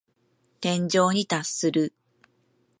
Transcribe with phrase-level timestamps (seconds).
[0.59, 1.93] 天井に達する。